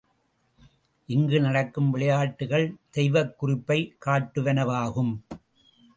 [1.05, 2.75] இங்கு நடக்கும் விளையாட்டுக்கள்
[2.89, 5.13] தெய்வக் குறிப்பையும் காட்டுவனவாகும்.